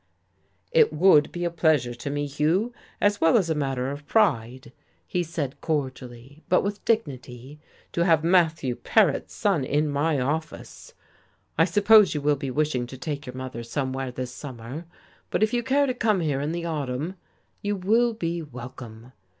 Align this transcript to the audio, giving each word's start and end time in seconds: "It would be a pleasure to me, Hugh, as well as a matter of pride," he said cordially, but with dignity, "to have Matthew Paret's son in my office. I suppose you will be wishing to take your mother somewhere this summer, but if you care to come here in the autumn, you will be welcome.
"It 0.71 0.91
would 0.91 1.31
be 1.31 1.45
a 1.45 1.51
pleasure 1.51 1.93
to 1.93 2.09
me, 2.09 2.25
Hugh, 2.25 2.73
as 2.99 3.21
well 3.21 3.37
as 3.37 3.51
a 3.51 3.53
matter 3.53 3.91
of 3.91 4.07
pride," 4.07 4.71
he 5.05 5.21
said 5.21 5.61
cordially, 5.61 6.41
but 6.49 6.63
with 6.63 6.83
dignity, 6.85 7.59
"to 7.91 8.03
have 8.03 8.23
Matthew 8.23 8.75
Paret's 8.75 9.35
son 9.35 9.63
in 9.63 9.87
my 9.87 10.19
office. 10.19 10.95
I 11.55 11.65
suppose 11.65 12.15
you 12.15 12.21
will 12.21 12.35
be 12.35 12.49
wishing 12.49 12.87
to 12.87 12.97
take 12.97 13.27
your 13.27 13.35
mother 13.35 13.61
somewhere 13.61 14.11
this 14.11 14.33
summer, 14.33 14.87
but 15.29 15.43
if 15.43 15.53
you 15.53 15.61
care 15.61 15.85
to 15.85 15.93
come 15.93 16.21
here 16.21 16.41
in 16.41 16.51
the 16.51 16.65
autumn, 16.65 17.13
you 17.61 17.75
will 17.75 18.15
be 18.15 18.41
welcome. 18.41 19.11